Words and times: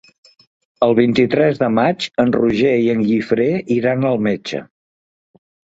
El 0.85 0.93
vint-i-tres 0.99 1.61
de 1.65 1.69
maig 1.81 2.09
en 2.25 2.33
Roger 2.39 2.73
i 2.87 2.91
en 2.97 3.07
Guifré 3.11 3.49
iran 3.81 4.13
al 4.15 4.23
metge. 4.31 4.67